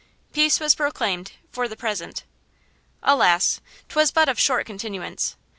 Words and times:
Peace 0.33 0.59
was 0.59 0.73
proclaimed–for 0.73 1.67
the 1.67 1.75
present. 1.77 2.23
Alas! 3.03 3.61
'twas 3.87 4.09
but 4.09 4.27
of 4.27 4.39
short 4.39 4.65
continuance. 4.65 5.35